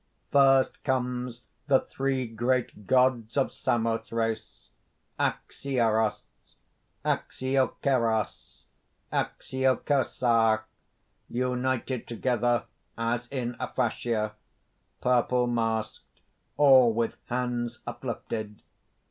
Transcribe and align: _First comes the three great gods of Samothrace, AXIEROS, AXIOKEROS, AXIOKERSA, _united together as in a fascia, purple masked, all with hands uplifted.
_First 0.31 0.83
comes 0.83 1.43
the 1.67 1.79
three 1.79 2.25
great 2.25 2.87
gods 2.87 3.37
of 3.37 3.51
Samothrace, 3.53 4.71
AXIEROS, 5.19 6.23
AXIOKEROS, 7.05 8.63
AXIOKERSA, 9.13 10.63
_united 11.31 12.07
together 12.07 12.63
as 12.97 13.27
in 13.27 13.55
a 13.59 13.67
fascia, 13.67 14.33
purple 15.01 15.45
masked, 15.45 16.23
all 16.57 16.91
with 16.91 17.15
hands 17.25 17.77
uplifted. 17.85 18.59